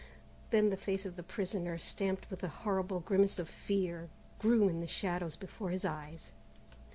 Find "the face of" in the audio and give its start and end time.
0.71-1.15